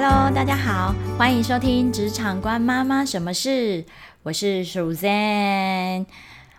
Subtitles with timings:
[0.00, 3.82] Hello，大家好，欢迎收听《职场关妈妈什么事》，
[4.22, 6.06] 我是 Suzanne。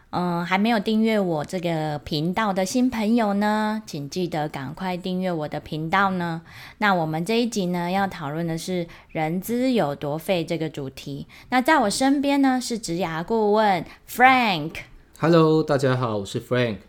[0.09, 6.41] 嗯，还没有订阅我这个频道的新朋友呢，请记得赶快订阅我的频道呢。
[6.79, 11.25] 那我们这一集呢，要讨论的是人资有多废这个主题。
[11.47, 14.71] 那在我身边呢，是职涯顾问 Frank。
[15.17, 16.79] Hello，大家好，我是 Frank。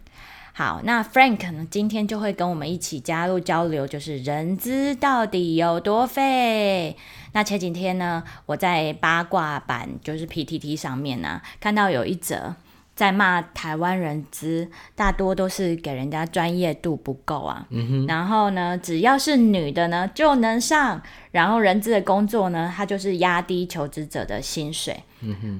[0.61, 6.95] 好，那 Frank 呢，今天就会跟我们一起加入交流，就是人资到底有多废？
[7.33, 12.55] 那前几天呢，我在八卦版，就是 PTT 上面呢、看到有一则
[13.01, 17.67] 在骂台湾人资，大多都是给人家专业度不够啊。
[17.71, 18.07] 嗯哼。
[18.07, 21.01] 然后呢，只要是女的呢就能上，
[21.31, 24.95] 然后人资的工作呢，他就是压低求职者的薪水。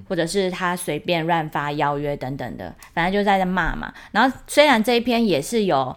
[0.09, 3.93] 或者是他随便乱发邀约等等的，反正就在那骂嘛。
[4.11, 5.95] 然后虽然这一篇也是有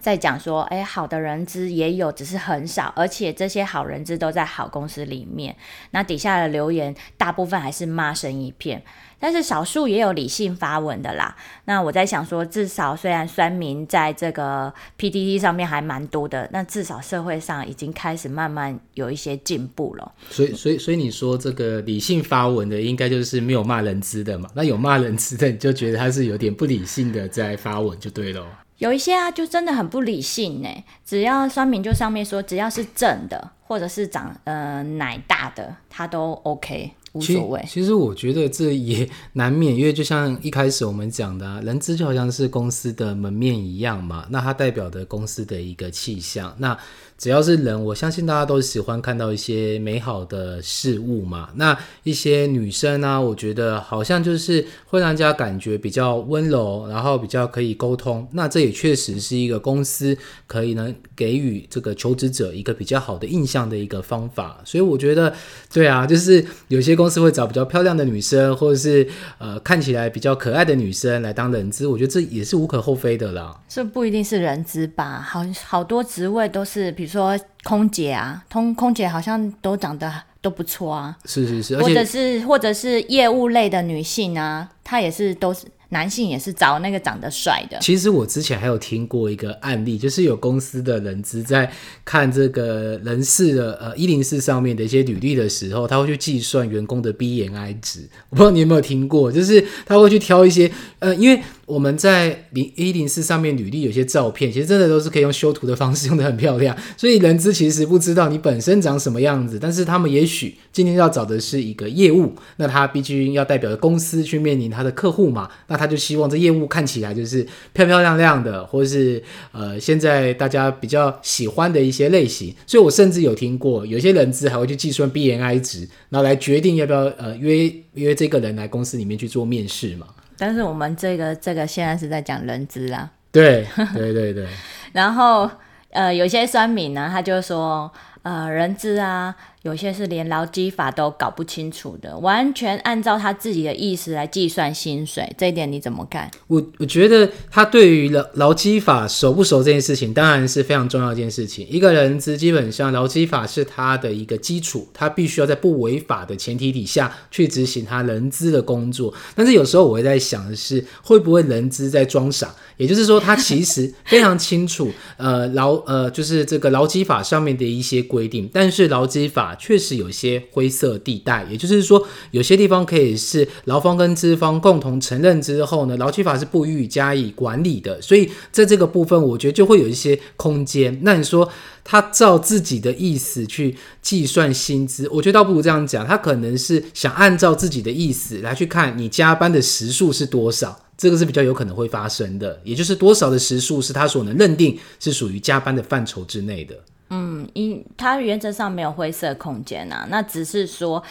[0.00, 5.56] 在讲说，哎，好的人资也有，只是很少，而且这些好人资都在好公司里面。
[5.90, 8.82] 那底下的留言大部分还是骂声一片，
[9.18, 11.36] 但是少数也有理性发文的啦。
[11.64, 20.12] 那我在想说，至少虽然酸民在这个 PTT 上面还蛮多的，那至少社会上已经开始慢慢有一些进步了。
[20.30, 24.50] 所以，所以，所以你说这个理性发文的，应该就是没有骂人资的嘛？
[24.54, 28.46] 那有骂人资的，你就觉得他是有点不理性的在发文，就对了。
[28.78, 30.68] 有一些啊，就真的很不理性呢。
[31.04, 37.64] 只要酸民就上面说，只要是正的，或者是长呃奶大的，他都 OK，无所谓。
[37.66, 46.54] 其实我觉得这也难免，因为就像一开始我们讲的、啊，人资就好像是公司的门面一样嘛，那它代表的公司的一个气象。
[46.58, 46.76] 那
[47.18, 51.48] 只要是人，我相信大家都喜欢看到一些美好的事物嘛。
[51.54, 58.28] 那一些女生呢、我觉得好像就是会让人家感觉比较温柔，然后比较可以沟通。
[58.32, 64.60] 那这也确实是一个公司可以呢给予这个求职者一个比较好的印象的一个方法。
[64.64, 65.32] 所以我觉得，
[65.72, 69.08] 对啊，就是有些公司会找比较漂亮的女生，或者是
[69.38, 73.58] 呃看起来比较可爱的女生来当人资，我觉得这也是无可厚非的啦。
[73.66, 75.20] 这不一定是人资吧？
[75.20, 80.12] 好好多职位都是，比如说空姐啊，通空姐好像都长得
[80.42, 87.78] 都不错啊，是是是，或者是或者是业务类的女性啊，她也是都是男性也是找那个长得帅的。
[87.80, 91.70] 其实我之前还有听过一个案例，就是有公司的人资在
[92.04, 98.08] 看这个人事的呃一零四上面的一些履历的时候，他会去计算员工的 BNI 值。
[98.30, 100.68] 我不知道你有没有听过，就是他会去挑一些
[100.98, 130.06] 呃，因为我们在零一零四上面履历有些照片，其实真的都是可以用修图的方式用的很漂亮， 所以人资其实不知道你本身长什么样子，但是他们也许今天要找的是一个业务，那他必须要代表着公司去面临他的客户嘛，那他就希望这业务看起来就是漂漂亮亮的，或是呃现在大家比较喜欢的一些类型，所以我甚至有听过有些人资还会去计算 BNI 值，然后来决定要不要呃约约这个人来公司里面去做面试嘛。
[130.38, 134.46] 但是我们这个这个现在是在讲人资啦，对对对对，
[134.92, 135.50] 然后
[135.90, 137.90] 呃，有些酸民呢，他就说，
[138.22, 139.34] 呃，人资啊，
[139.66, 146.30] 有些是连劳基法都搞不清楚的，完全按照他自己的意思来计算薪水，这一点你怎么看？
[146.46, 151.66] 我我觉得他对于劳劳基法熟不熟这件事情，当然是非常重要一件事情。
[151.68, 159.12] 一个人资基本上劳基法是他的一个基础，他必须要在不违法的前提底下去执行他人资的工作。
[159.34, 162.54] 但是有时候我会在想的是，会不会人资在装傻？
[162.76, 180.98] 也就是说，他其实非常清楚，呃，劳呃就是这个劳基法上面的一些规定，但是劳基法确实有些灰色地带，也就是说，有些地方可以是劳方跟资方共同承认之后呢，劳基法是不予以加以管理的，所以在这个部分，我觉得就会有一些空间。
[181.02, 181.48] 那你说
[181.84, 190.82] 他照自己的意思去计算薪资，我觉得倒不如这样讲，他可能是想按照自己的意思来去看你加班的时数是多少。
[190.98, 196.74] 这个是比较有可能会发生的，也就是多少的时数是他所能认定是属于加班的范畴之内的。
[197.10, 201.02] 嗯，因它原则上没有灰色空间啊，那只是说。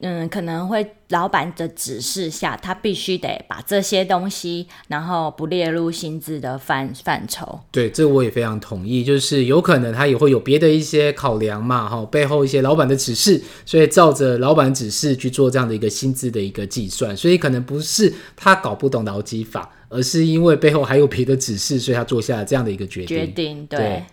[0.00, 7.60] 嗯，可能会老板的指示下，他必须得把这些东西，然后不列入薪资的范范畴。
[7.70, 23.16] 对，这我也非常同意，就是有可能他也会有别的一些考量嘛，哈，背后一些老板的指示，所以照着老板指示去做这样的一个薪资的一个计算，所以可能不是他搞不懂劳基法，而是因为背后还有别的指示，所以他做下了这样的一个决定。
[23.16, 23.78] 决定对。
[23.78, 24.04] 对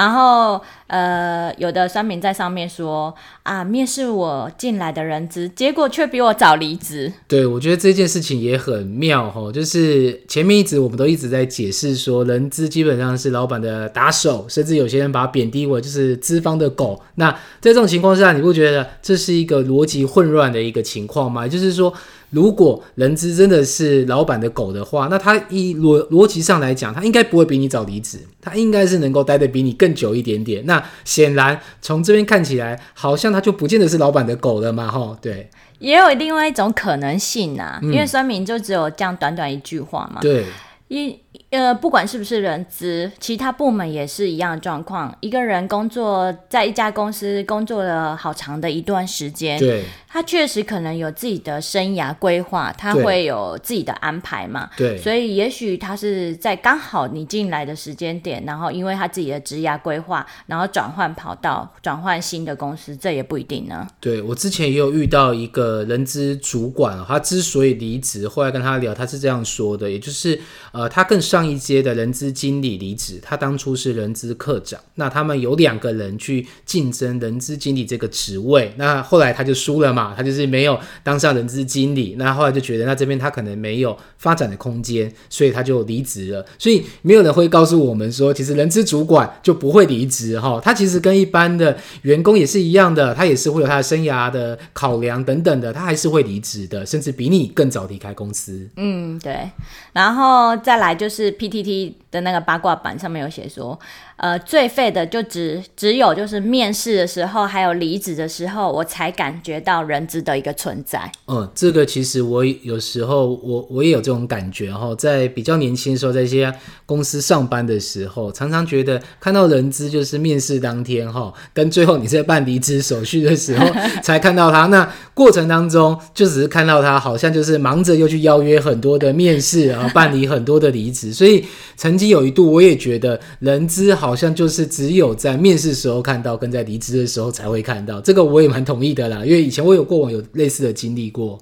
[0.00, 7.12] 然后呃，有的酸民在上面说啊，面试我进来的人资，结果却比我早离职。
[7.28, 16.98] 对，我觉得这件事情也很妙哈，就是前面一直我们都一直在解释说，人资基本上是老板的打手，甚至有些人把它贬低为就是资方的狗。
[17.16, 17.30] 那
[17.60, 21.46] 在这种情况下，你不觉得这是一个逻辑混乱的一个情况吗？
[21.46, 21.92] 就是说。
[22.30, 30.64] 如果人资真的是老板的狗的话，那他以逻逻辑上来讲，他应该不会比你早离职，他应该是能够待得比你更久一点点。
[30.66, 35.50] 那显然从这边看起来，好像他就不见得是老板的狗了嘛，哈，对。
[35.80, 40.44] 也有另外一种可能性啊，因为说明就只有这样短短一句话嘛，对。
[40.88, 41.16] 一
[41.50, 45.16] 呃，不管是不是人资，其他部门也是一样的状况。
[45.20, 49.84] 一个人工作在一家公司工作了好长的一段时间，对。
[50.12, 54.68] 他确实可能有自己的生涯规划，他会有自己的安排嘛？
[54.76, 63.86] 对，所以也许他是在刚好你进来的时间点，然后因为他自己的职涯规划，然后转换跑道，转换新的公司，这也不一定呢。
[64.00, 70.40] 对我之前也有遇到一个人资主管，他之所以离职，后来跟他聊，他是这样说的，也就是
[70.72, 80.14] 呃，他更上一阶的人资经理离职，他当初是人资科长，那他们有两个人去竞争人资经理这个职位，那后来他就输了嘛。
[80.16, 86.44] 他就是没有当上人资经理，那后来就觉得那这边他可能没有发展的空间，所以他就离职了。
[86.58, 90.60] 所以没有人会告诉我们说，其实人资主管就不会离职哈。
[90.62, 98.68] 他其实跟一般的员工也是一样的，他也是会有他的生涯的考量等等的，他还是会离职的，甚至比你更早离开公司。
[98.76, 99.50] 嗯，对。
[99.92, 103.78] 然后再来就是 PTT 的那个八卦版上面有写说。
[104.16, 111.10] 呃，最废的就只只有就是面试的时候，还有离职的时候，我才感觉到人资的一个存在。
[111.26, 116.52] 嗯，这个其实我有时候我我也有这种感觉哈，在比较年轻的时候，在一些
[116.84, 123.66] 公司上班的时候，常常觉得看到人资就是面试当天哈，跟最后你在办离职手续的时候
[124.04, 131.42] 才看到他，那过程当中就只是看到他，好像就是忙着又去邀约很多的面试，然后办理很多的离职，所以
[131.74, 134.16] 曾经有一度我也觉得人资好。
[134.20, 137.98] 像就是只有在面试时候看到，跟在离职的时候才会看到。
[138.02, 141.38] 这个我也蛮同意的啦，因为以前我有过往有类似的经历过。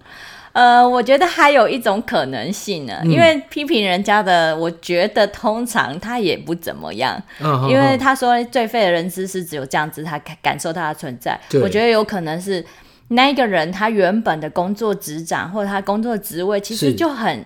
[0.52, 7.20] 呃，我觉得还有一种可能性呢，因为批评人家的，我觉得通常他也不怎么样。
[7.68, 11.36] 因为他说最废的人资是只有这样子，他感受到他的存在。
[11.60, 12.64] 我觉得有可能是
[13.08, 17.44] 那一个人他原本的工作职掌或者他工作职位其实就很。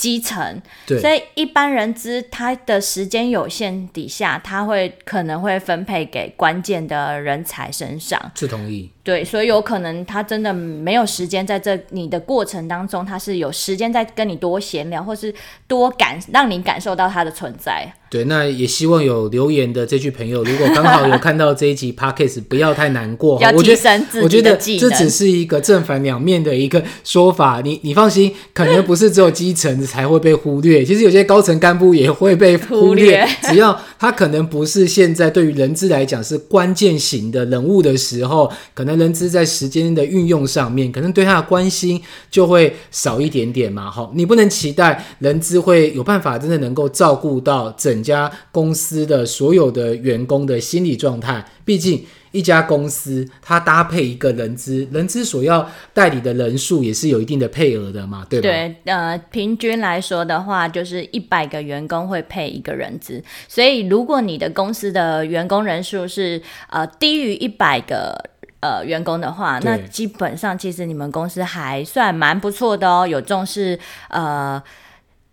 [0.00, 8.32] 基层，所以一般人资他的时间有限底下，他会可能会分配给关键的人才身上。
[8.34, 8.90] 是同意。
[9.02, 15.34] 对，所以有可能他真的没有时间在这你的过程当中，他是有时间在跟你多闲聊，或是
[15.66, 17.90] 多感让你感受到他的存在。
[18.10, 23.36] 对，那也希望有留言的这句朋友，如果刚好有看到这一集 podcast，不要太难过。
[23.54, 27.60] 我觉得，我觉得这只是一个正反两面的一个说法。
[27.64, 33.24] 你你放心，可能不是只有基层才会被忽略，其实有些高层干部也会被忽略。
[33.42, 43.88] 只要他可能不是现在对于人资来讲是关键型的人物的时候，可能人资在时间的运用上面，可能对他的关心就会少一点点嘛。
[43.88, 48.00] 哈，你不能期待人资会有办法真的能够照顾到整。
[48.00, 58.48] 家公司的所有的员工的心理状态，毕竟一家公司它搭配一个人资，人资所要代理的人数也是有一定的配额的嘛，对吧？
[58.48, 68.18] 对，呃，平均来说的话，就是一百个员工会配一个人资，所以如果你的公司的员工人数是呃低于一百个
[68.60, 74.62] 呃员工的话，那基本上其实你们公司还算蛮不错的哦，有重视呃。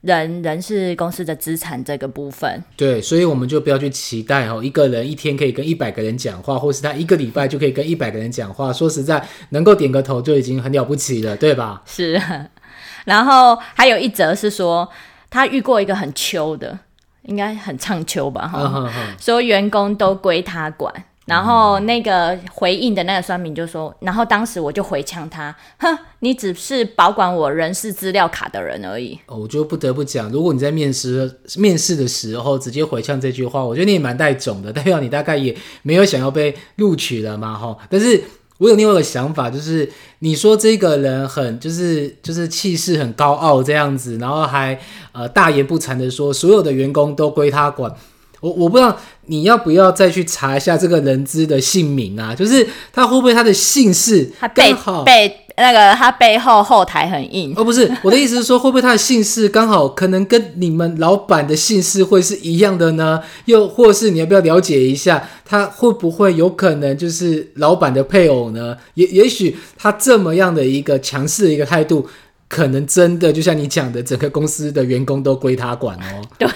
[0.02, 8.72] 人人是公司的资产这个部分，对，所以我们就不要去期待哦，一个人一天可以跟一百个人讲话，或是他一个礼拜就可以跟一百个人讲话。
[8.72, 11.82] 说实在，能够点个头就已经很了不起了，对吧？
[11.88, 12.22] 是。
[13.06, 14.88] 然后还有一则是说，
[15.32, 16.78] 他遇过一个很秋的，
[17.24, 18.48] 应该很唱秋吧？
[18.48, 20.94] 哈，说员工都归他管。
[21.28, 29.20] 然后那个回应的那个酸民就说，然后当时我就回呛他，哼，你只是保管我人事资料卡的人而已。
[29.26, 37.78] 哦，我就不得不讲，如果你在面试面试的时候直接回呛这句话，我觉得你也蛮带种的，代表你大概也没有想要被录取了嘛，哈。
[37.90, 38.24] 但是
[38.60, 44.80] 我有另外一个想法，就是你说这个人很就是就是气势很高傲这样子，然后还
[45.12, 47.94] 呃大言不惭的说所有的员工都归他管。
[48.40, 52.36] 我我不知道你要不要再去查一下这个人资的姓名啊？
[52.36, 54.74] 就是他会不会他的姓氏被
[55.06, 57.52] 被那个他背后后台很硬。
[57.56, 63.20] 哦，不是，我的意思是说，会不会他的姓氏刚好可能跟你们老板的姓氏会是一样的呢？
[63.46, 68.78] 又或是你要不要了解一下，他会不会有可能就是老板的配偶呢？
[68.94, 72.08] 也也许他这么样的一个强势的一个态度，
[72.48, 76.22] 可能真的就像你讲的，整个公司的员工都归他管哦。
[76.38, 76.48] 对，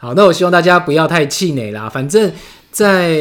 [0.00, 2.32] 好，那我希望大家不要太气馁啦，反正。
[2.72, 3.18] 在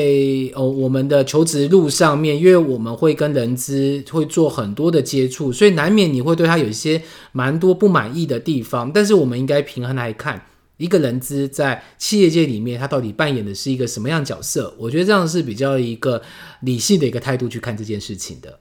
[0.53, 8.91] 哦，我们的求职路上面，因为我们会跟人资会做很多的接触，所以难免你会对他有一些蛮多不满意的地方。
[8.93, 10.39] 但是我们应该平衡来看，
[10.77, 14.71] 一个人资在企业界里面，他到底扮演的是一个什么样角色？
[14.77, 16.21] 我觉得这样是比较一个
[16.59, 18.59] 理性的一个态度去看这件事情的。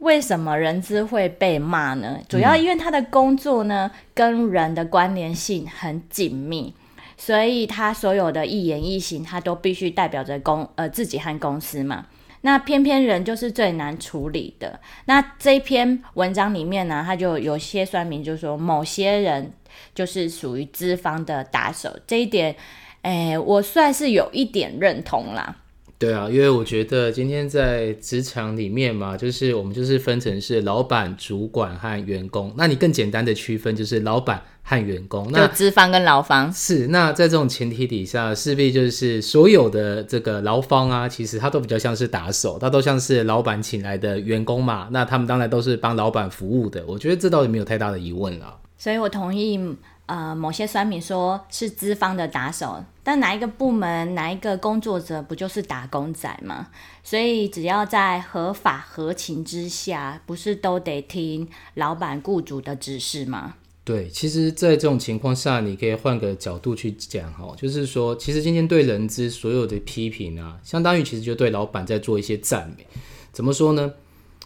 [0.00, 2.18] 为什么人资会被骂呢？
[2.28, 6.74] 主要因为他的工作呢，跟人的关联性很紧密。
[7.16, 12.06] 所以他所有的一言一行，他都必须代表着公呃自己和公司嘛。
[12.42, 14.78] 那偏偏人就是最难处理的。
[15.06, 19.50] 那这篇文章里面呢，他就有些说明，就是说某些人
[19.94, 22.54] 就是属于资方的打手，这一点，
[23.00, 25.56] 哎，我算是有一点认同啦。
[26.04, 32.52] 对啊，因为我觉得今天在职场里面嘛，就是我们就是分成是老板、主管和员工。
[32.58, 35.26] 那你更简单的区分就是老板和员工。
[35.32, 36.88] 那资方跟劳方是。
[36.88, 44.88] 那在这种前提底下，势必就是所有的这个劳方啊，其实他都比较像是打手，他都像是老板请来的员工嘛。
[44.90, 46.84] 那他们当然都是帮老板服务的。
[46.86, 48.58] 我觉得这倒也没有太大的疑问了。
[48.76, 49.58] 所以我同意。
[50.06, 56.68] 呃，某些酸民说是资方的打手，但哪一个部门、哪一个工作者不就是打工仔吗？
[57.02, 63.54] 所以只要在合法合情之下，不是都得听老板、雇主的指示吗？
[63.82, 72.86] 对，其实，在这种情况下，你可以换个角度去讲哈，就是说，其实今天对人资所有的批评啊，相当于其实就对老板在做一些赞美。
[73.32, 73.92] 怎么说呢？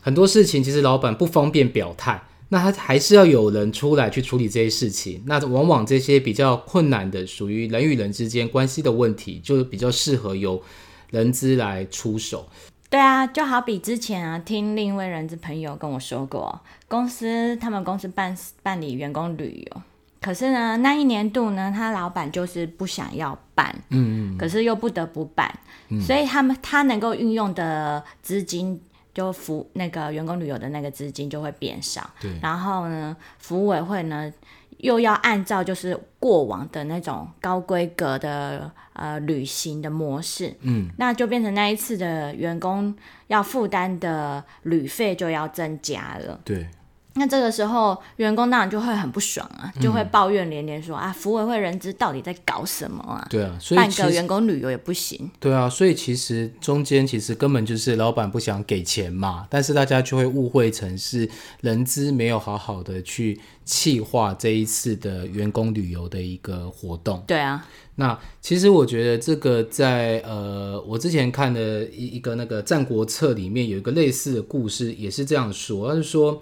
[0.01, 2.23] 很多事情其实老板不方便表态。
[2.51, 5.23] 那他还是要有人出来去处理这些事情。
[5.27, 10.63] 那往往这些比较困难的，属于人与人之间关系的问题，就比较适合由
[11.11, 12.49] 人资来出手。
[12.89, 19.83] 对啊，就好比之前啊，听另一位人资朋友跟我说过，公司他们公司办办理员工旅游，
[20.23, 25.55] 可是呢，那一年度呢，他老板就是不想要办，嗯嗯，可是又不得不办，
[26.01, 28.81] 所以他们他能够运用的资金。
[29.19, 32.39] 就服那个员工旅游的那个资金就会变少，对。
[32.41, 34.33] 然后呢，服务委会呢
[34.77, 42.95] 又要按照就是过往的那种高规格的呃旅行的模式，嗯，那就变成那一次的员工
[43.27, 46.69] 要负担的旅费就要增加了，对。
[47.15, 53.27] 那这个时候，员工当然就会很不爽啊，就会抱怨连连说啊，服委会人资到底在搞什么啊？
[53.29, 55.29] 对啊，所以办个员工旅游也不行。
[55.41, 61.29] 对啊，所以其实中间其实根本就是老板不想给钱嘛，但是大家就会误会成是
[61.61, 67.25] 人资没有好好的去气划这一次的员工旅游的一个活动。
[67.27, 76.41] 对啊，那其实我觉得这个在呃，我之前看的一一个那个《战国策》里面有一个类似的故事，也是这样说，他是说。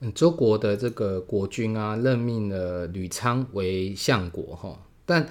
[0.00, 5.28] 嗯，周国的这个国君啊，任命了吕昌为相国哈，但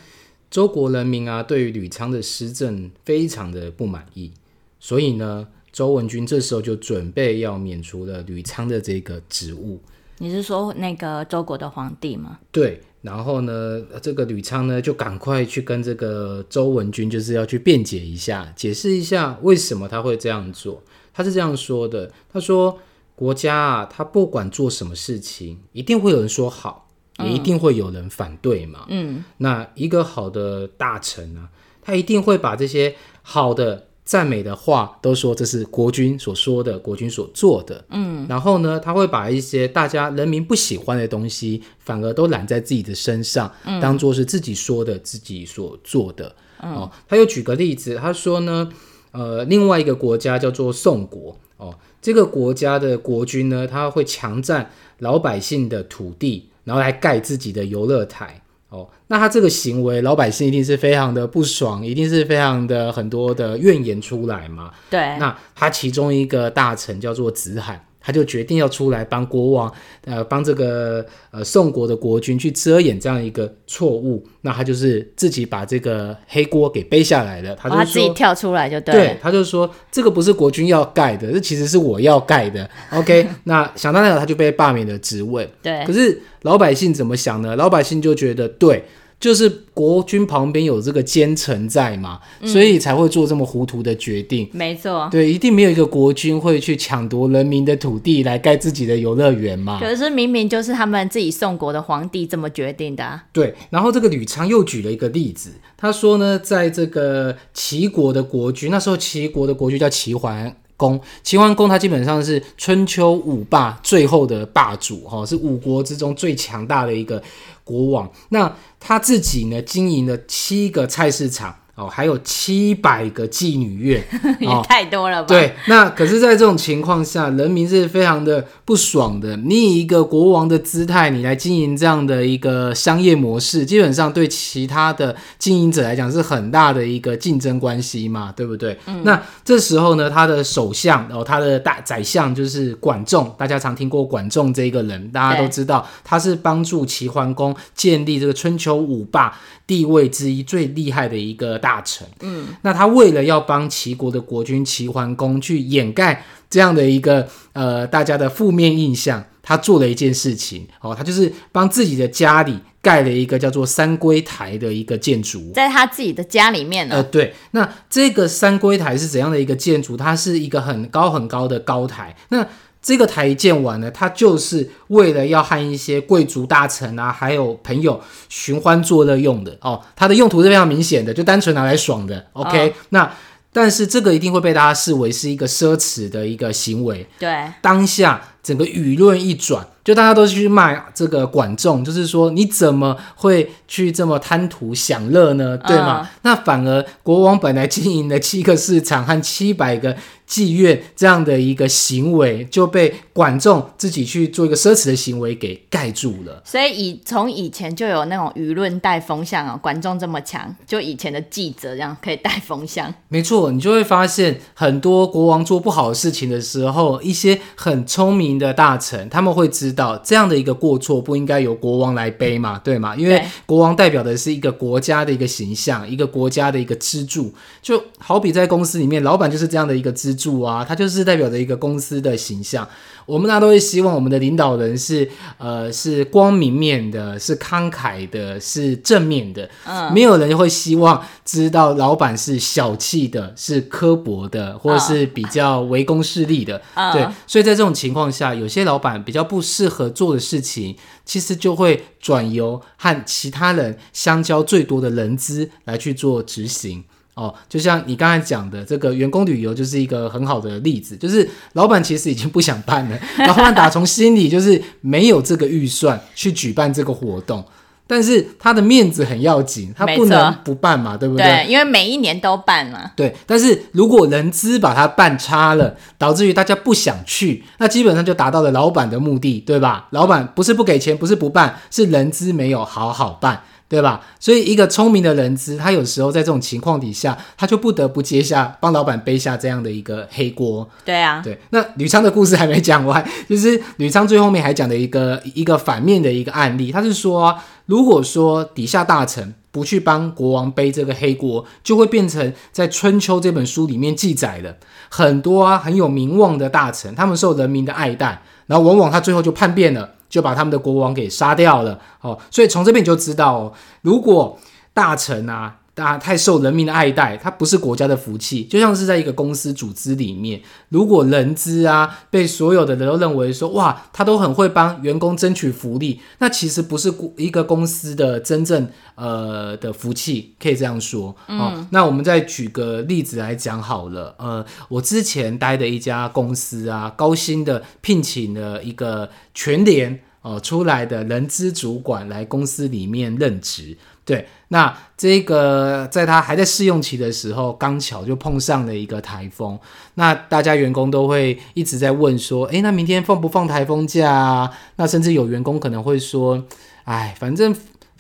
[0.52, 4.34] 周国人民啊，对于吕昌的施政非常的不满意，
[4.78, 9.80] 所以呢，周文君这时候就准备要免除了吕昌的这个职务。
[10.18, 12.40] 你是说那个周国的皇帝吗？
[12.52, 20.84] 对，然后呢，这个吕昌呢，就赶快去跟这个周文君，就是要去辩解一下，解释一下为什么他会这样做。
[21.14, 22.78] 他是这样说的，他说。
[23.18, 28.86] 国家啊，他不管做什么事情，一定会有人说好，也一定会有人反对嘛。
[28.90, 31.50] 嗯，那一个好的大臣啊，
[31.82, 37.84] 他一定会把这些好的赞美的话都说这是国君所说的，国君所做的。
[37.90, 46.36] 嗯，然后呢，他会把一些大家人民不喜欢的东西，反而都揽在自己的身上，当做是自己说的，自己所做的。
[46.62, 48.72] 哦，他又举个例子，他说呢，
[49.12, 51.36] 呃，另外一个国家叫做宋国。
[51.58, 51.74] 哦。
[52.08, 58.42] 这个国家的国君呢，他会强占老百姓的土地，然后来盖自己的游乐台。
[58.70, 64.72] 哦，那他这个行为，老百姓一定是非常的不爽，一定是非常的很多的怨言出来嘛。
[64.90, 67.86] 对，那他其中一个大臣叫做子罕。
[68.08, 69.70] 他就决定要出来帮国王，
[70.06, 74.26] 呃，帮这个呃宋国的国君去遮掩这样一个错误。
[74.40, 77.54] 那他就是自己把这个黑锅给背下来了。
[77.56, 78.96] 他就自己跳出来就对。
[78.96, 82.70] 对，他就说这个不是国君要盖的，这其实是我要盖的。
[82.96, 85.46] OK，那想当然他就被罢免了职位。
[85.62, 85.84] 对。
[85.86, 87.58] 可是老百姓怎么想呢？
[87.58, 88.86] 老百姓就觉得对
[89.20, 94.48] 就是国军旁边有这个奸臣在嘛，所以才会做这么糊涂的决定。
[94.52, 95.08] 没错。
[95.12, 99.80] 对，一定没有一个国军会去抢夺人民的土地来盖自己的游乐园嘛。
[99.80, 103.26] 可是明明就是他们自己宋国的皇帝这么决定的啊。
[103.34, 117.22] 对，然后这个吕昌又举了一个例子，他说呢，在这个齐国的国君，那时候齐国的国君叫齐桓公，齐桓公他基本上是春秋五霸最后的霸主，哈，是五国之中最强大的一个
[117.68, 118.10] 国王。
[118.30, 121.54] 那他自己呢，经营了七个菜市场。
[121.78, 124.04] 哦，还有七百个妓女院，
[124.42, 125.28] 也太多了吧？
[125.28, 129.38] 对，那可是，在这种情况下，人民是非常的不爽的。
[129.38, 138.76] 你以一个国王的姿态，你来经营这样的一个商业模式，基本上对其他的经营者来讲是很大的一个竞争关系嘛，对不对？
[138.88, 139.04] 嗯。
[139.04, 151.62] 那这时候呢，他的首相哦，他的大宰相就是管仲，大家常听过管仲这一个人，大家都知道，他是帮助齐桓公建立这个春秋五霸地位之一最厉害的一个。
[151.68, 166.96] 大臣，嗯，那他为了要帮齐国的国君齐桓公去掩盖这样的一个呃大家的负面印象，他做了一件事情哦，他就是帮自己的家里盖了一个叫做三龟台的一个建筑，在他自己的家里面呢。
[166.96, 169.98] 呃，对，那这个三龟台是怎样的一个建筑？
[169.98, 172.48] 它是一个很高很高的高台，那。
[172.88, 179.84] 这个台建完呢，他就是为了要和一些贵族大臣啊，还有朋友寻欢作乐用的哦。
[179.94, 182.28] 它的用途是非常明显的，就单纯拿来爽的。
[182.32, 183.12] OK，那
[183.52, 187.06] 但是这个一定会被大家视为是一个奢侈的一个行为。
[187.20, 189.68] 对，当下整个舆论一转。
[189.88, 195.58] 就大家都去骂这个管仲，就是说你怎么会去这么贪图享乐呢？
[195.60, 196.10] 对吗？
[196.24, 199.96] 那反而国王本来经营的七个市场和七百个
[200.28, 206.42] 妓院这样的一个行为，就被管仲自己去做一个奢侈的行为给盖住了。
[206.44, 212.94] 所以以从以前就有那种舆论带风向啊，管仲这么强，就以前的记者这样可以带风向。
[213.08, 219.77] 没错，你就会发现很多国王做不好的事情的时候，一些很聪明的大臣他们会知。
[219.78, 222.96] 到这样的一个过错不应该由国王来背嘛，对吗？
[222.96, 227.32] 因为国王代表的是一个国家的一个形象，一个国家的一个支柱，
[227.68, 232.66] 就好比在公司里面，老板就是这样的一个支柱啊，他就是代表着一个公司的形象。
[233.06, 239.50] 我们大家都会希望我们的领导人是呃是光明面的，是慷慨的，是正面的。
[239.66, 246.62] 嗯，没有人会希望知道老板是小气的，是刻薄的，或者是比较唯公势利的。
[246.94, 256.86] 对，所以在这种情况下，有些老板比较不适合做的事情，其实就会转由和其他人相交最多的人资来去做执行。
[257.18, 267.44] 哦，就像你刚才讲的，这个员工旅游就是一个很好的例子，就是老板其实已经不想办了， 老板打从心里就是没有这个预算去举办这个活动，
[267.88, 271.26] 但是他的面子很要紧，他不能不办嘛，对不对？
[271.26, 272.92] 对，因为每一年都办嘛。
[272.96, 279.88] 对，但是如果人资把它办差了，导致于大家不想去，那基本上就达到了老板的目的，对吧？
[279.90, 283.42] 老板不是不给钱，不是不办，是人资没有好好办。
[283.70, 284.02] 对吧？
[284.20, 290.68] 所以一个聪明的人资，他有时候在这种情况底下，他就不得不接下帮老板背下这样的一个黑锅。
[290.86, 291.38] 对啊，对。
[291.50, 304.58] 那吕昌的故事还没讲完，就是吕昌最后面还讲的一个一个反面的一个案例，他是说，如果说底下大臣不去帮国王背这个黑锅，就会变成在《春秋》这本书里面记载的
[304.90, 309.96] 很多啊很有名望的大臣，他们受人民的爱戴，然后往往他最后就叛变了。
[310.10, 314.38] 就把他们的国王给杀掉了哦，所以从这边你就知道，如果
[314.74, 315.58] 大臣啊。
[315.78, 318.44] 大家太受人民的爱戴，它不是国家的福气。
[318.46, 331.16] 就像是在一个公司组织里面，如果人资啊被所有的人都认为说哇，他都很会帮员工争取福利，那其实不是一个公司的真正呃的福气，可以这样说。
[331.28, 334.16] 嗯，那我们再举个例子来讲好了。
[334.18, 343.78] 呃，我之前待的一家公司啊，高薪的聘请了一个全联哦出来的人资主管来公司里面任职。
[344.08, 349.60] 对，那这个在他还在试用期的时候，刚巧就碰上了一个台风，
[349.96, 354.52] 那大家员工都会一直在问说，诶，那明天放不放台风假啊？
[354.78, 356.42] 那甚至有员工可能会说，
[356.86, 357.56] 哎，反正。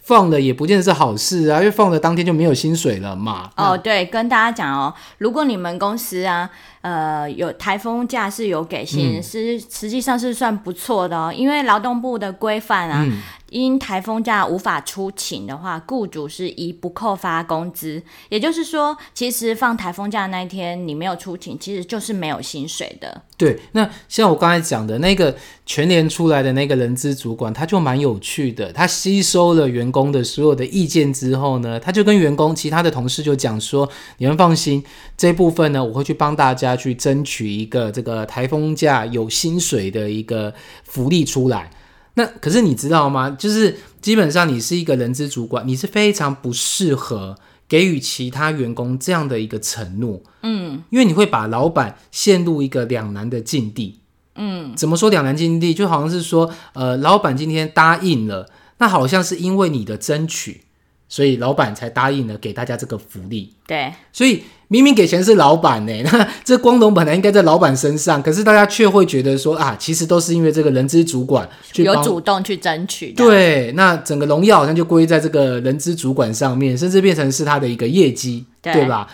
[0.08, 3.52] 放了也不见得是好事啊，因为放了当天就没有薪水了嘛。
[3.58, 13.06] 哦，对，跟大家讲哦，如果你们公司啊，呃，有台风假是有给薪，是实际上是算不错的哦，因为劳动部的规范啊，
[13.50, 18.02] 因台风假无法出勤的话，雇主是一不扣发工资。
[18.30, 23.22] 也就是说，其实放台风假那一天你没有出勤，其实就是没有薪水的。
[23.38, 28.74] 对，那像我刚才讲的那个全年出来的那个人资主管，他就蛮有趣的。
[28.74, 34.84] 他吸收了员工的所有的意见之后呢，他就跟员工其他的同事就讲说：“你们放心，
[35.16, 41.70] 这部分呢，我会去帮大家去争取一个这个台风假有薪水的一个福利出来。”
[42.18, 43.30] 那可是你知道吗？
[43.30, 47.38] 就是基本上你是一个人资主管，你是非常不适合
[47.70, 54.00] 给予其他员工这样的一个承诺，嗯，因为你会把老板陷入一个两难的境地，
[54.34, 55.76] 嗯，怎么说两难境地？
[55.76, 58.50] 就好像是说，呃，老板今天答应了，
[58.80, 60.62] 那好像是因为你的争取。
[61.10, 63.54] 所以老板才答应了给大家这个福利。
[63.66, 73.12] 对，所以明明给钱是老板呢， 那这光荣本来应该在老板身上，可是大家却会觉得说啊，其实都是因为这个人资主管有主动去争取。
[73.12, 79.08] 对，那整个荣耀好像就归在这个人资主管上面，甚至变成是他的一个业绩，对吧？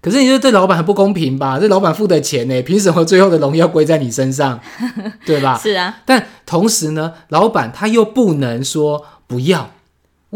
[0.00, 1.58] 可是你说对老板很不公平吧？
[1.58, 4.60] 这老板付的钱呢，凭什么最后的荣耀归在你身上？
[5.26, 5.58] 对吧？
[5.60, 5.98] 是啊。
[6.04, 9.70] 但同时呢，老板他又不能说不要。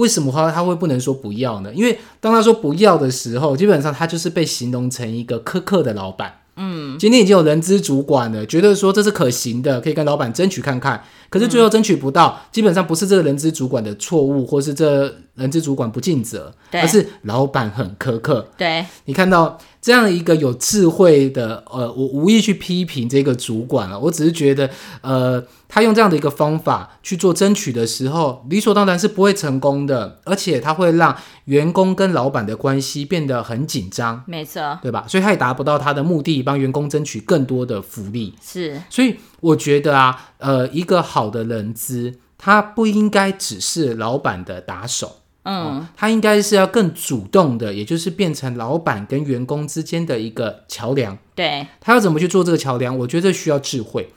[0.00, 1.70] 为什么他他会不能说不要呢？
[1.74, 6.34] 因为当他说不要的时候，基本上他就是被形容成一个苛刻的老板。
[6.56, 11.02] 嗯，今天已经有人资主管了，觉得说这是可行的，可以跟老板争取看看。
[11.30, 18.48] 可是最后争取不到，基本上不是这个人资主管的错误，或是这人资主管不尽责，而是老板很苛刻。
[18.57, 19.59] 对你看到。
[19.83, 24.68] 这样一个有智慧的，呃，我无意去批评这个主管了，我只是觉得，
[25.00, 35.07] 呃，他用这样的一个方法去做争取的时候，理所当然是不会成功的，而且他会让员工跟老板的关系变得很紧张，没错，对吧？
[35.09, 38.35] 所以他也达不到他的目的，帮员工争取更多的福利。
[38.42, 45.19] 是，所以我觉得啊，呃，一个好的人资，他不应该只是老板的打手。
[45.42, 51.16] 嗯，他应该是要更主动的，也就是变成老板跟员工之间的一个桥梁。
[51.35, 52.96] 对，他要怎么去做这个桥梁？
[52.98, 54.12] 我觉得需要智慧。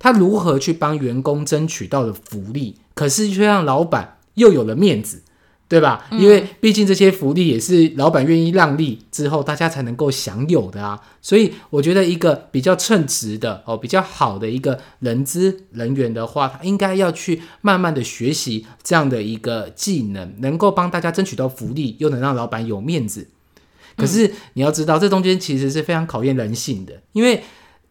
[0.00, 5.22] 他如何去帮员工争取到的福利，可是却让老板又有了面子。
[5.68, 6.06] 对吧？
[6.12, 10.98] 因为毕竟这些福利也是老板愿意让利之后，大家才能够享有的啊。
[11.20, 23.28] 所以我觉得一个比较称职的哦，比较好的一个人资人员的话，他应该要去慢慢的学习这样的一个技能，能够帮大家争取到福利，又能让老板有面子。
[23.94, 27.42] 可是你要知道，这中间其实是非常考验人性的，因为。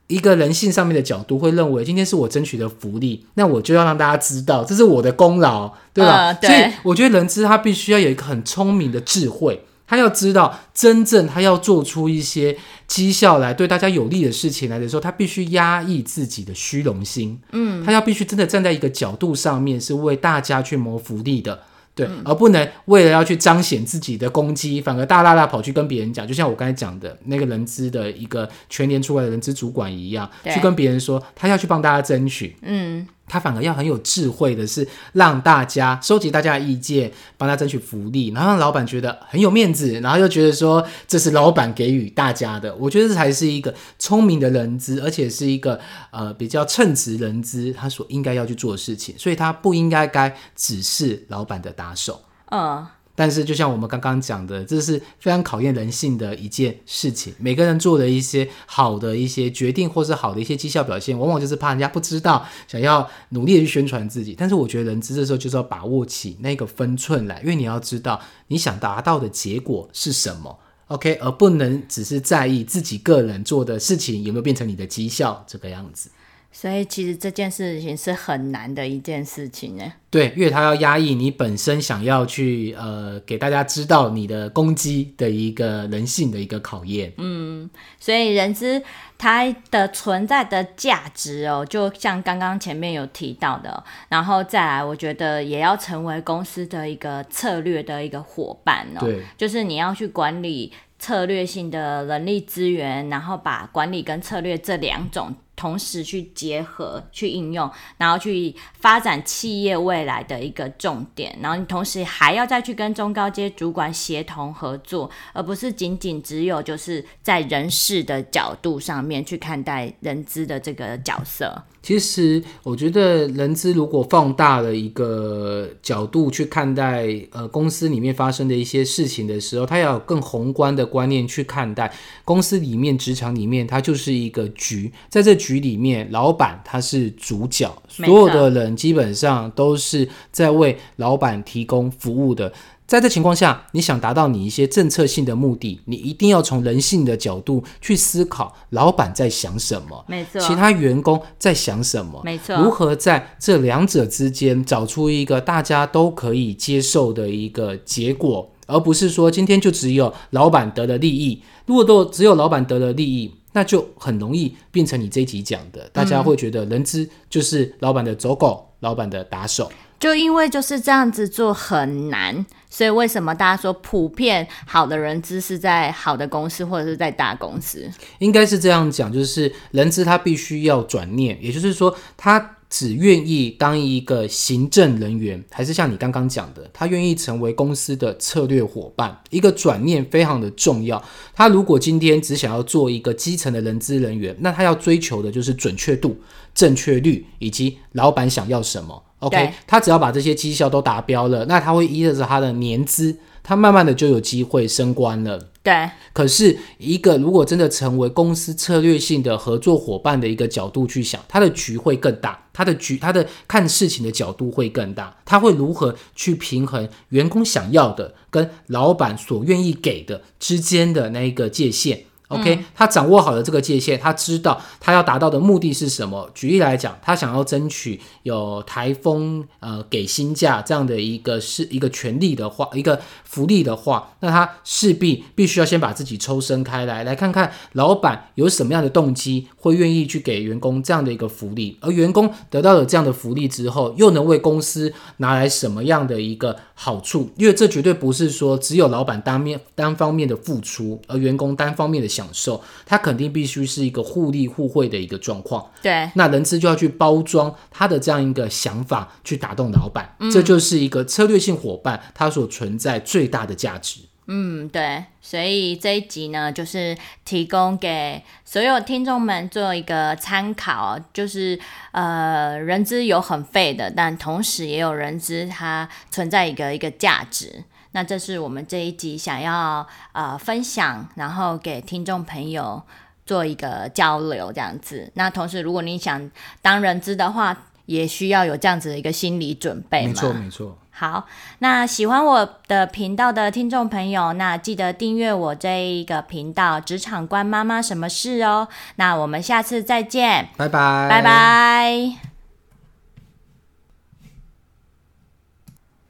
[0.07, 6.33] 一个人性上面的角度会认为，今天是我争取的福利，那我就要让大家知道这是我的功劳，对吧？
[6.33, 21.59] 所以我觉得人资他必须要有一个很聪明的智慧，他要知道真正他要做出一些绩效来对大家有利的事情来的时候，他必须压抑自己的虚荣心，嗯，他要必须真的站在一个角度上面是为大家去谋福利的。
[21.97, 33.07] 对，而不能为了要去彰显自己的攻击，反而大大大跑去跟别人讲，就像我刚才讲的那个人资的一个全年出来的人资主管一样，去跟别人说他要去帮大家争取，嗯。
[33.27, 42.73] 他反而要很有智慧的是，让大家收集大家的意见，帮他争取福利，然后让老板觉得很有面子，然后又觉得说这是老板给予大家的。
[42.75, 45.79] 我觉得这才是一个聪明的人资，而且是一个
[46.11, 49.13] 呃比较称职人资他所应该要去做的事情。
[49.17, 52.21] 所以他不应该该只是老板的打手。
[52.51, 52.87] 嗯。
[53.19, 57.33] 但是，就像我们刚刚讲的，这是非常考验人性的一件事情。
[57.39, 64.35] 每个人做的一些好的一些决定，或是好的一些绩效表现，往往就是怕人家不知道，想要努力的去宣传自己。
[64.37, 76.11] 但是，我觉得人资这时候就是要把握起那个分寸来，因为你要知道你想达到的结果是什么，OK，而不能只是在意自己个人做的事情有没有变成你的绩效这个样子。
[76.59, 79.93] 所以其实这件事情是很难的一件事情呢。
[80.09, 87.13] 对，因为他要压抑你本身想要去呃给大家知道你的攻击的一个人性的一个考验。
[87.17, 88.81] 嗯，所以人资
[89.19, 99.01] 它的存在的价值哦，就像刚刚前面有提到的，然后再来，我觉得也要成为公司的一个策略的一个伙伴哦。
[99.01, 105.35] 对，就是你要去管理策略性的人力资源，然后把管理跟策略这两种。
[105.57, 111.37] 同时去结合、去应用，然后去发展企业未来的一个重点。
[111.41, 121.63] 然后你同时还要再去跟中高阶主管协同合作，而不是仅仅只有就是在人事的角度上面去看待人资的这个角色。
[121.87, 131.89] 其实我觉得人资如果放大了一个角度去看待呃公司里面发生的一些事情的时候，他要有更宏观的观念去看待
[132.25, 142.51] 公司里面、职场里面，它就是一个局，在这局里面，老板他是主角，所有的人基本上都是在为老板提供服务的。
[142.87, 161.43] 在这情况下，你想达到你一些政策性的目的，你一定要从人性的角度去思考，老板在想什么，没错，其他员工在想什么，没错，如何在这两者之间找出一个大家都可以接受的一个结果，而不是说今天就只有老板得了利益。
[161.65, 169.69] 如果都只有老板得了利益，那就很容易变成你这一集讲的，大家会觉得人资就是老板的走狗，老板的打手。
[169.99, 177.89] 就因为就是这样子做很难，所以为什么大家说普遍好的人资是在好的公司或者是在大公司？
[178.19, 189.17] 应该是这样讲，就是人资他必须要转念，也就是说，他只愿意当一个行政人员，还是像你刚刚讲的，他愿意成为公司的策略伙伴。
[189.31, 191.03] 一个转念非常的重要。
[191.33, 196.19] 他如果今天只想要做一个基层的人资人员，那他要追求的就是准确度、
[196.53, 199.03] 正确率以及老板想要什么。
[199.19, 205.49] OK，他只要把这些绩效都达标了，那他会依着他的年资，他慢慢的就有机会升官了。
[205.63, 222.03] 对，可是，一个如果真的成为公司策略性的合作伙伴的一个角度去想，他的局会更大，他的局，他的看事情的角度会更大，他会如何去平衡员工想要的跟老板所愿意给的之间的那一个界限。
[222.27, 226.29] OK，、他掌握好了这个界限，他知道他要达到的目的是什么。
[226.33, 247.31] 举例来讲，他想要争取有台风呃给薪假这样的一个是一个权利的话，一个福利的话，那他势必必须要先把自己抽身开来，来看看老板有什么样的动机会愿意去给员工这样的一个福利，而员工得到了这样的福利之后，又能为公司拿来什么样的一个好处？
[247.37, 255.65] 因为这绝对不是说只有老板单面单方面的付出，而员工单方面的享受，它肯定必须是一个互利互惠的一个状况。
[255.83, 264.01] 对，那人资就要去包装他的这样一个想法，去打动老板，这就是一个策略性伙伴他所存在最大的价值。
[264.29, 271.57] 嗯，对，所以这一集呢，就是提供给所有听众们做一个参考，就是
[271.93, 277.63] 呃，人资有很废的，但同时也有人资它存在一个一个价值。
[277.97, 282.79] 那这是我们这一集想要呃分享，然后给听众朋友
[283.25, 285.11] 做一个交流这样子。
[285.15, 286.29] 那同时，如果你想
[286.61, 287.57] 当人资的话，
[287.87, 290.09] 也需要有这样子的一个心理准备嘛。
[290.09, 290.77] 没错，没错。
[290.91, 291.25] 好，
[291.57, 298.67] 那喜欢我的频道的听众朋友，那记得订阅我这一个频道《职场关妈妈什么事》哦。
[298.97, 301.21] 那我们下次再见，拜拜，拜。
[301.23, 302.26] 拜。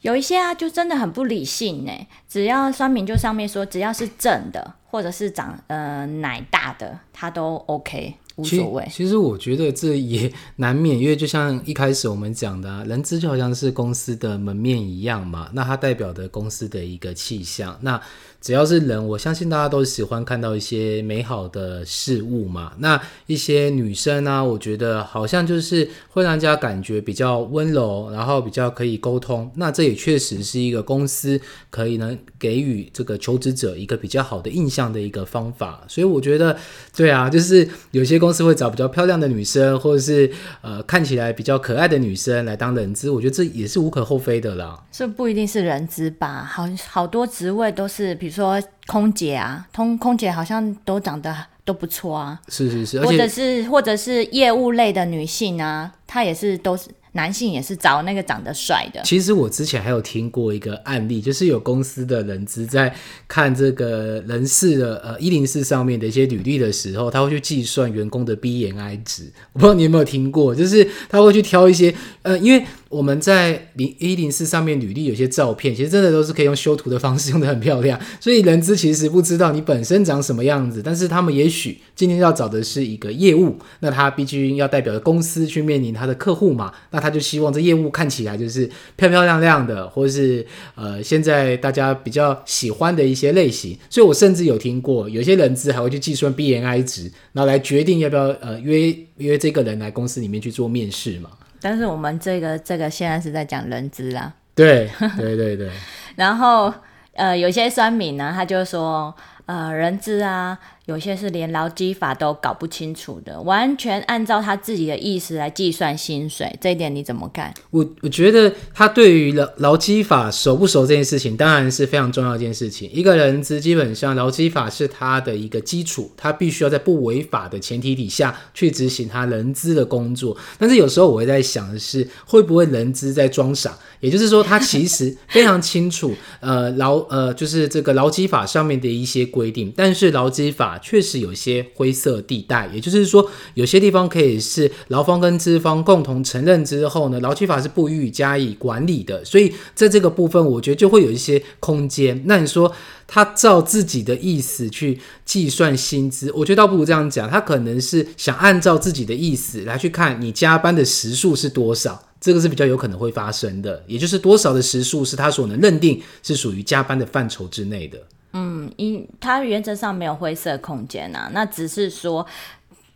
[0.07, 1.91] 有一些啊，就真的很不理性呢。
[2.29, 8.87] 只要酸民就上面说，只要是正的，或者是长呃奶大的，他都 OK，无所谓。
[8.91, 17.77] 其实我觉得这也难免，因为就像一开始我们讲的、啊，人资就好像是公司的门面一样嘛，那它代表的公司的一个气象。
[17.81, 18.01] 那
[18.39, 22.71] 只要是人，我相信大家都喜欢看到一些美好的事物嘛。
[22.77, 29.51] 那一些女生呢、我觉得好像就是会让人家感觉比较温柔，然后比较可以沟通。
[29.55, 35.83] 那这也确实是一个公司可以能给予这个求职者一个比较好的印象的一个方法。
[35.87, 36.57] 所以我觉得，
[36.95, 44.83] 对啊，就是有些公司会找比较漂亮的女生，或者是呃看起来比较可爱的女生来当人资，我觉得这也是无可厚非的啦。
[44.91, 62.93] 这不一定是人资吧，好好多职位都是，比如说空姐啊，通空姐好像都长得都不错啊，是是是，或者是或者是业务类的女性啊，他也是都是男性也是找那个长得帅的，其实我之前还有听过一个案例，就是有公司的人资在
[63.27, 69.31] 看这个人事的呃一零四上面的一些履历的时候，他会去计算员工的 BNI 值。
[69.53, 90.43] 我不知道你有没有听过，就是他会去挑一些呃，因为我们在零一零四上面履历有些照片，其实真的都是可以用修图的方式用的很漂亮，所以人资其实不知道你本身长什么样子，但是他们也许今天要找的是一个业务，那他必须要代表着公司去面临他的客户嘛，那他就希望这业务看起来就是漂漂亮亮的，或是
[90.75, 101.29] 呃现在大家比较喜欢的一些类型，所以我甚至有听过有些人资还会去计算 BNI 值，然后来决定要不要呃约约这个人来公司里面去做面试嘛。
[101.59, 105.69] 但是我们这个这个现在是在讲人资啊，对对对对，
[106.15, 106.73] 然后
[107.13, 109.13] 呃有些酸民呢，他就说
[109.47, 117.53] 呃人资啊，有些是连劳基法都搞不清楚的，完全按照他自己的意思来计算薪水，这一点你怎么看？
[117.71, 122.89] 我我觉得他对于劳劳基法熟不熟这件事情，当然是非常重要一件事情。
[122.93, 130.37] 一个人资基本上劳基法是他的一个基础，他必须要在不违法的前提底下去执行他人资的工作。
[130.57, 133.77] 但是有时候我会在想的是，会不会人资在装傻？
[133.99, 152.23] 也就是说，他其实非常清楚，呃劳呃就是这个劳基法上面的一些规定，但是劳基法确实有些灰色地带，也就是说，有些地方可以是劳方跟资方共同承认之后呢，劳基法是不予以加以管理的，所以在这个部分，我觉得就会有一些空间。
[152.25, 152.71] 那你说
[153.07, 162.03] 他照自己的意思去计算薪资，我觉得倒不如这样讲，他可能是想按照自己的意思来去看你加班的时数是多少。
[162.19, 167.99] 这个是比较有可能会发生的，也就是多少的时数是他所能认定是属于加班的范畴之内的。
[168.33, 172.25] 嗯，因他原则上没有灰色空间啊，那只是说。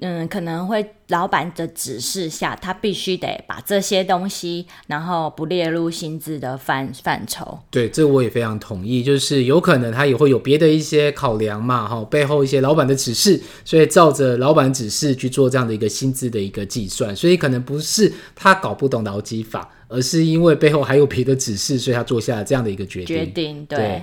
[0.04, 7.60] 嗯，可能会老板的指示下，他必须得把这些东西，然后不列入薪资的范范畴。
[7.70, 9.04] 对，这我也非常同意。
[9.04, 17.16] 就是有可能他也会有别的一些考量嘛，哈，背后一些老板的指示，所以照着老板指示去做这样的一个薪资的一个计算。
[17.16, 23.18] 所以可能不是他搞不懂劳基法，而是因为背后还有别的指示，所以他做下了这样的一个决定。
[23.18, 24.02] 决定对。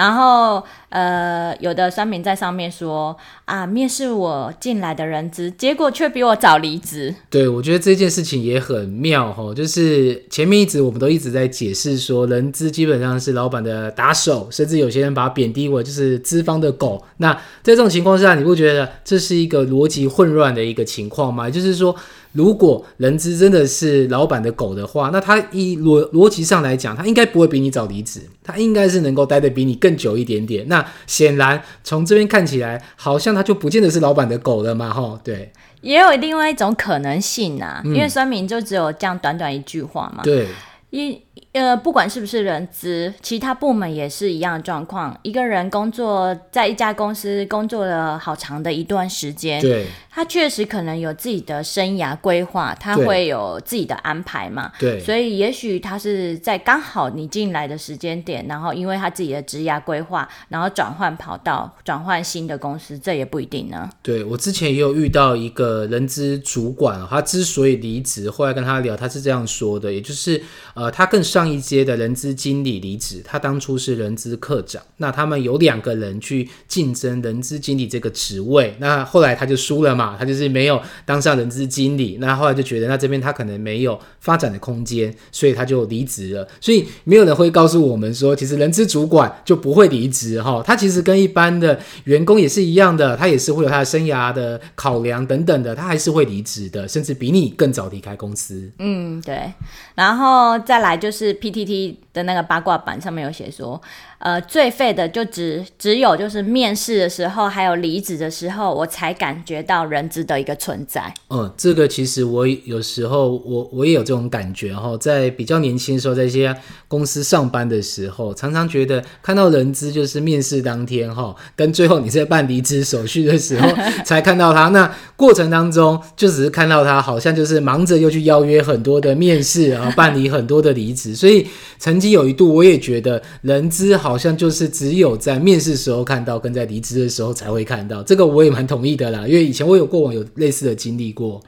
[0.00, 7.14] 然后，呃，有的商民在上面说啊，面试我进来的人资，结果却比我早离职。
[7.28, 17.04] 对，我觉得这件事情也很妙哈，就是前面一直我们都一直在解释说，人资基本上是老板的打手，甚至有些人把它贬低为就是资方的狗。
[17.18, 21.50] 那在这种情况下，你不觉得这是一个逻辑混乱的一个情况吗？
[21.50, 21.94] 就是说。
[22.32, 30.68] 如果人资真的是老板的狗的话，那他一逻逻辑上来讲，他应该不会比你早离职，他应该是能够待的比你更久一点点。
[30.68, 35.52] 那显然从这边看起来，好像他就不见得是老板的狗了嘛，哈，对。
[35.80, 40.46] 也有另外一种可能性啊，因为声明就只有这样短短一句话嘛，对。
[40.90, 41.20] 一
[41.52, 45.18] 呃，不管是不是人资，其他部门也是一样的状况。
[45.22, 49.86] 一个人工作在一家公司工作了好长的一段时间，对。
[50.12, 54.72] 他确实可能有自己的生涯规划，他会有自己的安排嘛？
[54.76, 63.88] 对，所以也许他是在刚好你进来的时间点，然后因为他自己的职业规划，然后转换跑道，转换新的公司，这也不一定呢。
[64.02, 70.42] 对我之前也有遇到一个人资主管，他之所以离职，后来跟他聊，他是这样说的，也就是
[70.80, 79.90] 呃，他更上一阶的人资经理离职，他当初是人资科长，那他们有两个人去竞争人资经理这个职位，那后来他就输了。
[79.90, 86.46] 嘛，他就是没有当上人资经理，那后来就觉得那这边他可能没有发展的空间，所以他就离职了。
[86.60, 90.62] 所以没有人会告诉我们说，其实人资主管就不会离职哈。
[90.64, 98.70] 他其实跟一般的员工也是一样的，他也是会有他的生涯的考量等等的，他还是会离职的，甚至比你更早离开公司。
[98.78, 99.52] 嗯，对。
[99.96, 103.82] 然后再来就是 PTT 的那个八卦版上面有写说。
[104.20, 111.12] 呃，最废的就只只有就是面试的时候，还有离职的时候，我才感觉到人资的一个存在。
[111.30, 116.54] 嗯，这个其实我有时候我我也有这种感觉哈，在比较年轻的时候，在一些
[116.86, 123.68] 公司上班的时候，常常觉得看到人资就是面试当天哈，跟最后你在办离职手续的时候
[124.04, 124.68] 才看到他。
[124.68, 131.16] 那过程当中就只是看到他，好像就是忙着又去邀约很多的面试，然后办理很多的离职。
[131.16, 131.46] 所以
[131.78, 134.09] 曾经有一度我也觉得人资好。
[134.10, 138.02] 好像就是只有在面试时候看到，跟在离职的时候才会看到。
[138.02, 141.40] 这个我也蛮同意的啦，因为以前我有过往有类似的经历过。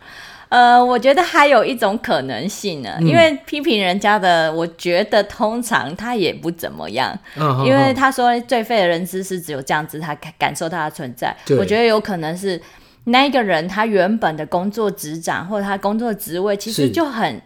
[0.48, 7.18] 呃，我觉得还有一种可能性呢，因为批评人家的，我觉得通常他也不怎么样。
[7.36, 11.36] 嗯因为他说最废的人知是只有这样子，他感受他的存在。
[11.58, 12.60] 我觉得有可能是
[13.06, 17.42] 那个人他原本的工作职掌或者他工作职位其实就很。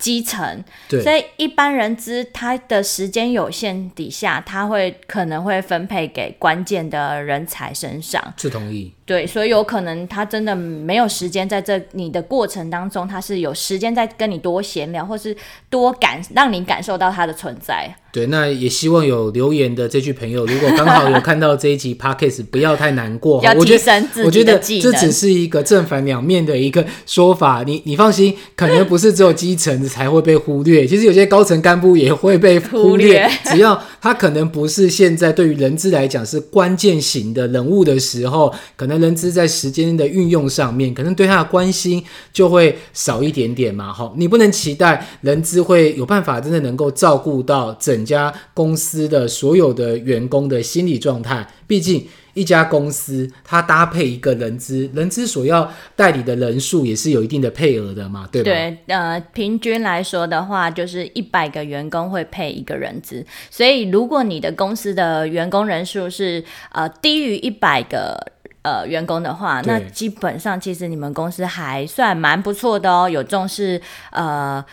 [0.00, 8.34] 基层，所以一般人资他的时间有限底下，他会可能会分配给关键的人才身上。
[8.36, 8.92] 是同意。
[9.10, 15.36] 对，所以有可能他真的没有时间在这你的过程当中，他是有时间在跟你多闲聊，或是
[15.68, 17.92] 多感让你感受到他的存在。
[18.12, 23.42] 对，那也希望有留言的这句朋友，如果刚好有看到这一集 podcast，不要太难过。
[23.42, 24.82] 要提升自己的技能。
[24.82, 33.28] 这只是一个正反两面的一个说法，你你放心，可能不是只有基层才会被忽略，其实有些高层干部也会被忽略。
[33.44, 38.99] 只要他可能不是现在对于人资来讲是关键型的人物的时候，可能。
[39.00, 43.92] 人资在时间的运用上面，可能对他的关心就会少一点点嘛。
[43.92, 52.06] 哈，你不能期待人资会有办法真的能够照顾到整家公司的所有的员工的心理状态，毕竟。
[52.32, 58.44] 一家公司，它搭配一个人资，人资所要代理的人数也是有一定的配额的嘛，对吧？
[58.44, 68.16] 对，呃，平均来说的话，就是一百个员工会配一个人资，所以如果你的公司的员工人数是呃低于一百个
[68.62, 73.80] 呃员工的话，那基本上其实你们公司还算蛮不错的哦，有重视
[74.12, 74.64] 呃。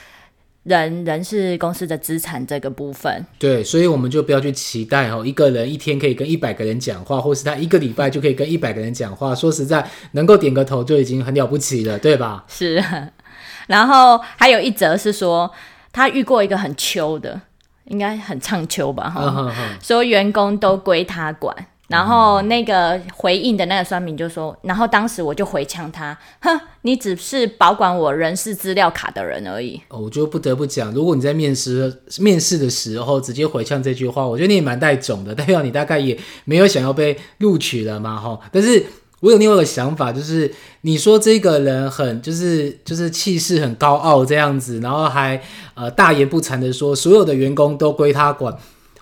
[0.63, 9.33] 人人是公司的资产这个部分，对，所以我们就不要去期待哦，一个人一天可以跟一百个人讲话，或是他一个礼拜就可以跟一百个人讲话。
[9.33, 12.43] 说实在，能够点个头就已经很了不起了，对吧？
[12.49, 12.83] 是。
[13.67, 15.49] 然后还有一则是说，
[15.93, 17.39] 他遇过一个很秋的，
[17.85, 19.09] 应该很唱秋吧？
[19.09, 19.49] 哈，
[19.81, 21.55] 说员工都归他管。
[21.87, 29.81] 然后那个回应的那个酸民就说，然后当时我就回呛他，哼，你只是保管我人事资料卡的人而已。
[29.87, 38.37] 哦，我就不得不讲，如果你在面试面试的时候直接回呛这句话，我觉得你也蛮带种的，代表你大概也没有想要被录取了嘛，哈。
[38.51, 38.85] 但是
[39.21, 45.41] 我有另外一个想法，就是你说这个人很就是就是气势很高傲这样子，然后还
[45.73, 48.53] 呃大言不惭的说所有的员工都归他管。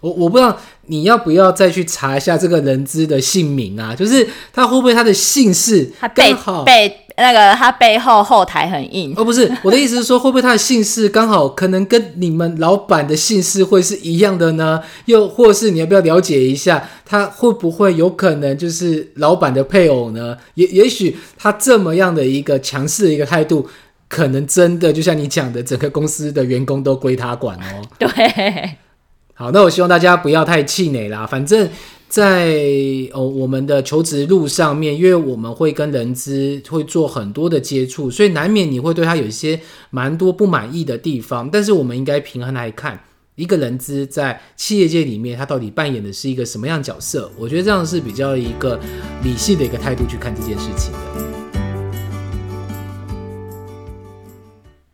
[0.05, 3.95] 我我不知道你要不要再去查一下这个人资的姓名啊？
[3.95, 9.11] 就是他会不会他的姓氏刚好背那个他背后后台很硬？
[9.17, 14.79] 哦，不是，我的意思是说，会不会他的姓氏刚好可能跟你们老板的姓氏会是一样的呢？
[15.05, 20.37] 又或是你要不要了解一下，他会不会有可能就是老板的配偶呢？
[20.53, 23.67] 也也许他这么样的一个强势的一个态度，
[24.07, 27.81] 可能真的就像你讲的，整个公司的员工都归他管哦。
[27.97, 28.77] 对。
[29.37, 31.27] 好，那我希望大家不要太气馁啦。
[31.27, 31.69] 反正，
[32.07, 32.55] 在
[33.11, 39.59] 哦我们的求职路上面，因为我们会跟人资会做很多的接触，所以难免你会对他有一些
[39.89, 41.49] 蛮多不满意的地方。
[41.51, 42.97] 但是我们应该平衡来看，
[43.35, 47.29] 一个人资在企业界里面，他到底扮演的是一个什么样角色？
[47.37, 48.79] 我觉得这样是比较一个
[49.21, 51.14] 理性的一个态度去看这件事情的。